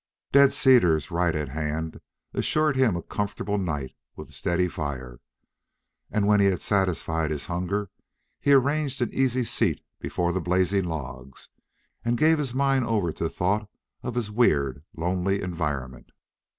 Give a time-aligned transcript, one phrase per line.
[0.31, 2.01] Dead cedars right at hand
[2.33, 5.19] assured him a comfortable night with steady fire;
[6.09, 7.91] and when he had satisfied his hunger
[8.39, 11.49] he arranged an easy seat before the blazing logs,
[12.03, 13.69] and gave his mind over to thought
[14.01, 16.09] of his weird, lonely environment.